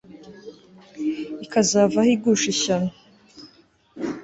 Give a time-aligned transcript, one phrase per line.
[1.45, 2.91] ikazavaho igusha ishyano